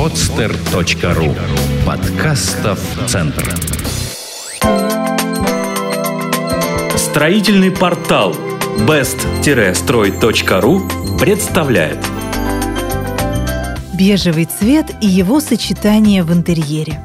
[0.00, 1.36] podster.ru
[1.84, 3.54] Подкастов Центр
[6.96, 8.34] Строительный портал
[8.88, 10.80] best-строй.ру
[11.18, 11.98] представляет
[13.92, 16.98] Бежевый цвет и его сочетание в интерьере.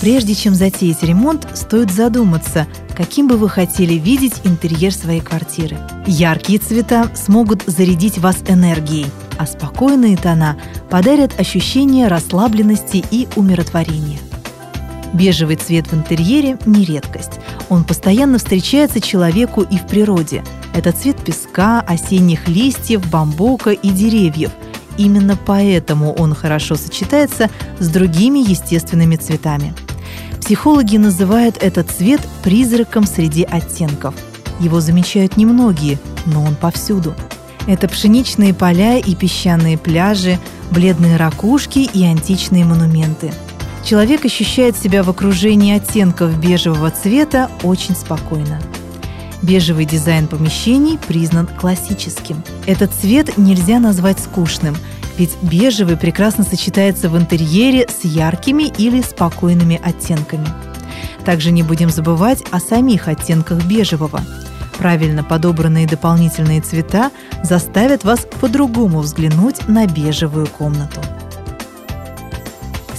[0.00, 2.66] Прежде чем затеять ремонт, стоит задуматься,
[2.96, 5.76] каким бы вы хотели видеть интерьер своей квартиры.
[6.06, 9.06] Яркие цвета смогут зарядить вас энергией,
[9.38, 10.56] а спокойные тона
[10.94, 14.20] подарят ощущение расслабленности и умиротворения.
[15.12, 17.40] Бежевый цвет в интерьере– не редкость.
[17.68, 20.44] Он постоянно встречается человеку и в природе.
[20.72, 24.52] Это цвет песка, осенних листьев, бамбука и деревьев.
[24.96, 27.50] Именно поэтому он хорошо сочетается
[27.80, 29.74] с другими естественными цветами–
[30.40, 34.14] Психологи называют этот цвет призраком среди оттенков.
[34.60, 37.14] Его замечают немногие, но он повсюду.
[37.66, 40.38] Это пшеничные поля и песчаные пляжи,
[40.70, 43.32] бледные ракушки и античные монументы.
[43.84, 48.60] Человек ощущает себя в окружении оттенков бежевого цвета очень спокойно.
[49.42, 52.42] Бежевый дизайн помещений признан классическим.
[52.66, 54.76] Этот цвет нельзя назвать скучным–
[55.16, 60.46] ведь бежевый прекрасно сочетается в интерьере с яркими или спокойными оттенками.
[61.24, 64.20] Также не будем забывать о самих оттенках бежевого.
[64.78, 67.10] Правильно подобранные дополнительные цвета
[67.42, 71.00] заставят вас по-другому взглянуть на бежевую комнату.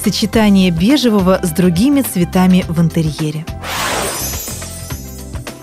[0.03, 3.45] Сочетание бежевого с другими цветами в интерьере.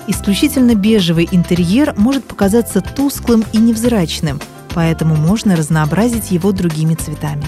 [0.08, 4.40] Исключительно бежевый интерьер может показаться тусклым и невзрачным–
[4.74, 7.44] поэтому можно разнообразить его другими цветами.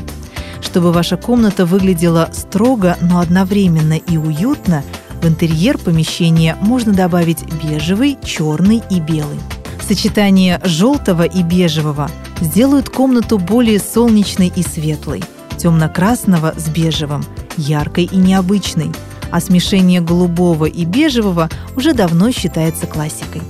[0.61, 4.83] Чтобы ваша комната выглядела строго, но одновременно и уютно,
[5.25, 9.41] в интерьер помещения можно добавить бежевый, черный и белый.
[9.81, 12.11] Сочетание желтого и бежевого
[12.43, 15.25] сделают комнату более солнечной и светлой,
[15.57, 17.25] темно-красного с бежевым,
[17.57, 18.93] яркой и необычной,
[19.31, 23.41] а смешение голубого и бежевого уже давно считается классикой.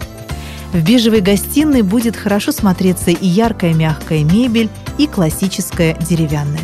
[0.73, 6.61] В бежевой гостиной будет хорошо смотреться и яркая мягкая мебель, и классическая деревянная.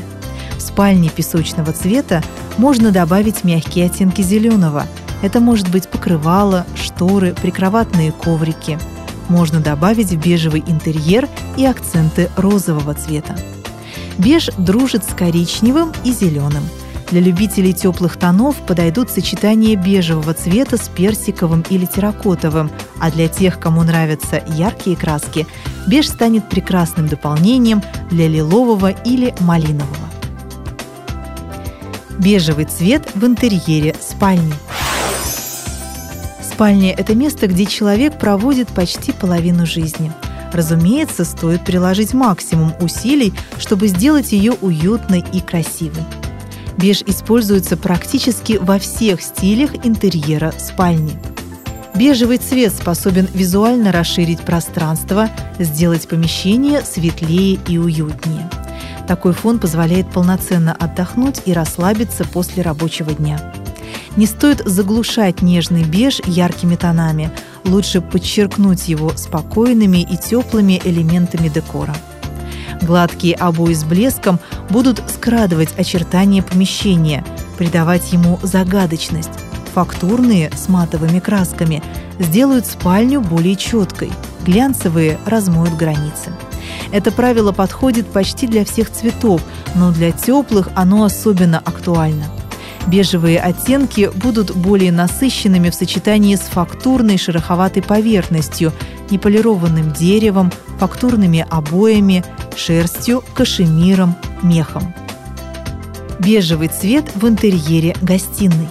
[0.56, 2.22] В спальне песочного цвета
[2.58, 4.86] можно добавить мягкие оттенки зеленого.
[5.22, 8.78] Это может быть покрывало, шторы, прикроватные коврики.
[9.28, 13.36] Можно добавить в бежевый интерьер и акценты розового цвета.
[14.18, 16.64] Беж дружит с коричневым и зеленым–
[17.10, 22.70] для любителей теплых тонов подойдут сочетания бежевого цвета с персиковым или терракотовым,
[23.00, 25.46] а для тех, кому нравятся яркие краски,
[25.88, 30.08] беж станет прекрасным дополнением для лилового или малинового.
[32.18, 34.54] Бежевый цвет в интерьере спальни.
[36.60, 40.12] Спальня– это место, где человек проводит почти половину жизни.
[40.52, 46.04] Разумеется, стоит приложить максимум усилий, чтобы сделать ее уютной и красивой.
[46.76, 51.18] Беж используется практически во всех стилях интерьера спальни.
[51.94, 58.50] Бежевый цвет способен визуально расширить пространство, сделать помещение светлее и уютнее.
[59.08, 63.40] Такой фон позволяет полноценно отдохнуть и расслабиться после рабочего дня.
[64.16, 67.30] Не стоит заглушать нежный беж яркими тонами,
[67.64, 71.94] лучше подчеркнуть его спокойными и теплыми элементами декора.
[72.82, 77.24] Гладкие обои с блеском будут скрадывать очертания помещения,
[77.58, 79.30] придавать ему загадочность.
[79.74, 81.82] Фактурные с матовыми красками
[82.18, 84.10] сделают спальню более четкой,
[84.44, 86.32] глянцевые размоют границы.
[86.90, 89.42] Это правило подходит почти для всех цветов,
[89.76, 92.26] но для теплых оно особенно актуально.
[92.90, 98.72] Бежевые оттенки будут более насыщенными в сочетании с фактурной шероховатой поверхностью,
[99.10, 102.24] неполированным деревом, фактурными обоями,
[102.56, 104.92] шерстью, кашемиром, мехом.
[106.18, 108.68] Бежевый цвет в интерьере гостиной.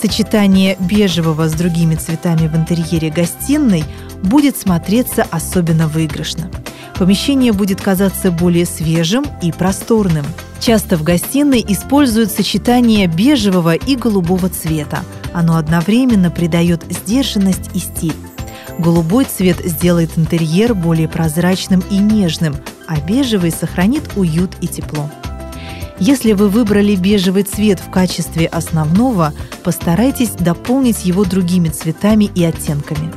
[0.00, 3.82] Сочетание бежевого с другими цветами в интерьере гостиной
[4.22, 6.52] будет смотреться особенно выигрышно.
[6.96, 10.24] Помещение будет казаться более свежим и просторным.
[10.60, 15.02] Часто в гостиной используют сочетание бежевого и голубого цвета.
[15.32, 18.14] Оно одновременно придает сдержанность и стиль.
[18.78, 25.10] Голубой цвет сделает интерьер более прозрачным и нежным, а бежевый сохранит уют и тепло.
[25.98, 29.32] Если вы выбрали бежевый цвет в качестве основного,
[29.64, 33.12] постарайтесь дополнить его другими цветами и оттенками.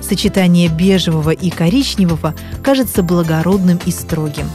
[0.00, 4.46] Сочетание бежевого и коричневого кажется благородным и строгим.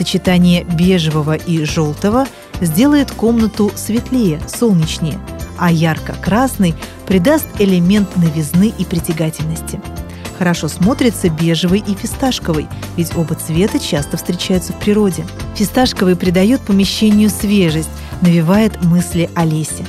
[0.00, 2.26] Сочетание бежевого и желтого
[2.62, 5.18] сделает комнату светлее, солнечнее,
[5.58, 6.74] а ярко-красный
[7.06, 9.78] придаст элемент новизны и притягательности–
[10.38, 12.66] Хорошо смотрится бежевый и фисташковый,
[12.96, 15.26] ведь оба цвета часто встречаются в природе.
[15.54, 17.90] Фисташковый придает помещению свежесть,
[18.22, 19.84] навевает мысли о лесе.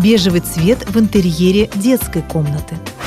[0.00, 2.76] Бежевый цвет в интерьере детской комнаты–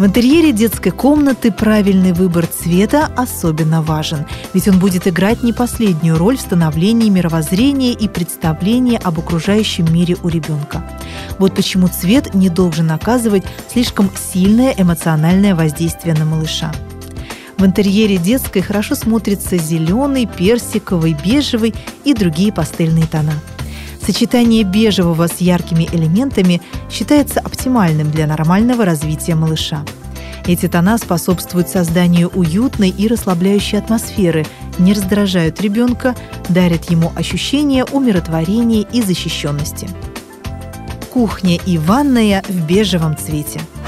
[0.00, 4.24] в интерьере детской комнаты правильный выбор цвета особенно важен,
[4.54, 10.16] ведь он будет играть не последнюю роль в становлении мировоззрения и представления об окружающем мире
[10.22, 10.82] у ребенка.
[11.38, 16.72] Вот почему цвет не должен оказывать слишком сильное эмоциональное воздействие на малыша.
[17.58, 21.74] В интерьере детской хорошо смотрится зеленый, персиковый, бежевый
[22.04, 23.34] и другие пастельные тона.
[24.10, 26.60] Сочетание бежевого с яркими элементами
[26.90, 29.84] считается оптимальным для нормального развития малыша.
[30.48, 34.44] Эти тона способствуют созданию уютной и расслабляющей атмосферы,
[34.80, 36.16] не раздражают ребенка,
[36.48, 39.88] дарят ему ощущение умиротворения и защищенности.
[41.12, 43.60] Кухня и ванная в бежевом цвете–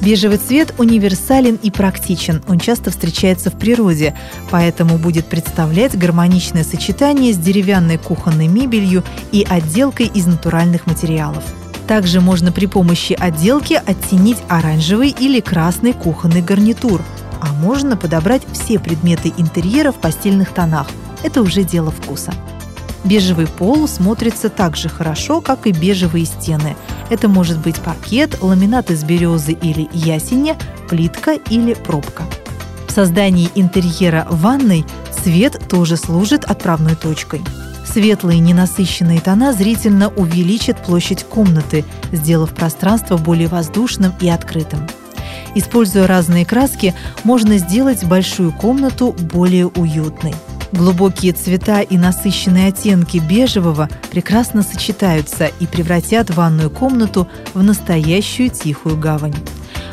[0.00, 4.14] Бежевый цвет универсален и практичен, он часто встречается в природе,
[4.50, 9.02] поэтому будет представлять гармоничное сочетание с деревянной кухонной мебелью
[9.32, 11.42] и отделкой из натуральных материалов.
[11.86, 17.02] Также можно при помощи отделки оттенить оранжевый или красный кухонный гарнитур,
[17.40, 20.88] а можно подобрать все предметы интерьера в постельных тонах.
[21.22, 22.32] Это уже дело вкуса.
[23.04, 26.74] Бежевый пол смотрится так же хорошо, как и бежевые стены.
[27.10, 30.56] Это может быть паркет, ламинат из березы или ясеня,
[30.88, 32.24] плитка или пробка.
[32.88, 37.42] В создании интерьера ванной цвет тоже служит отправной точкой.
[37.84, 44.86] Светлые ненасыщенные тона зрительно увеличат площадь комнаты, сделав пространство более воздушным и открытым.
[45.54, 50.34] Используя разные краски, можно сделать большую комнату более уютной.
[50.74, 58.98] Глубокие цвета и насыщенные оттенки бежевого прекрасно сочетаются и превратят ванную комнату в настоящую тихую
[58.98, 59.36] гавань.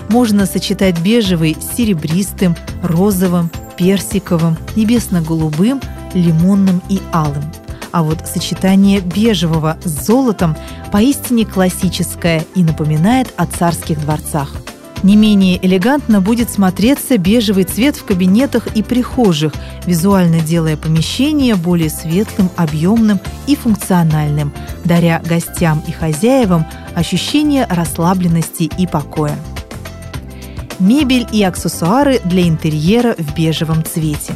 [0.09, 5.79] Можно сочетать бежевый с серебристым, розовым, персиковым, небесно-голубым,
[6.15, 7.43] лимонным и алым.
[7.91, 10.57] А вот сочетание бежевого с золотом
[10.91, 14.55] поистине классическое и напоминает о царских дворцах–
[15.03, 19.53] не менее элегантно будет смотреться бежевый цвет в кабинетах и прихожих,
[19.85, 24.53] визуально делая помещение более светлым, объемным и функциональным,
[24.85, 29.35] даря гостям и хозяевам ощущение расслабленности и покоя.
[30.79, 34.33] Мебель и аксессуары для интерьера в бежевом цвете.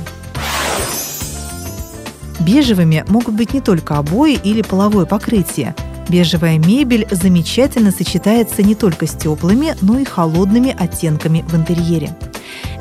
[2.39, 5.75] Бежевыми могут быть не только обои или половое покрытие–
[6.07, 12.15] Бежевая мебель замечательно сочетается не только с теплыми, но и холодными оттенками в интерьере.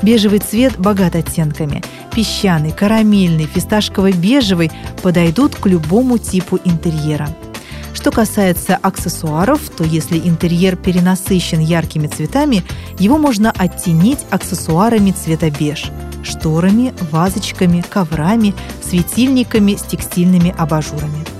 [0.01, 1.83] Бежевый цвет богат оттенками.
[2.13, 7.27] Песчаный, карамельный, фисташково-бежевый подойдут к любому типу интерьера.
[7.93, 12.63] Что касается аксессуаров, то если интерьер перенасыщен яркими цветами,
[12.99, 15.85] его можно оттенить аксессуарами цвета беж–
[16.23, 21.25] шторами, вазочками, коврами, светильниками с текстильными абажурами–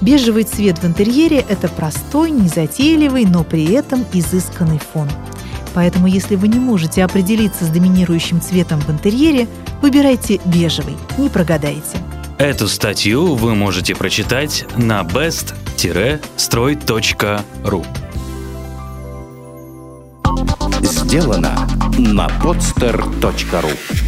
[0.00, 5.08] Бежевый цвет в интерьере– это простой, незатейливый, но при этом изысканный фон.
[5.74, 9.48] Поэтому, если вы не можете определиться с доминирующим цветом в интерьере,
[9.82, 11.98] выбирайте бежевый, не прогадаете.
[12.38, 17.84] Эту статью вы можете прочитать на best-строй.ру
[20.82, 21.68] Сделано
[21.98, 24.07] на podster.ru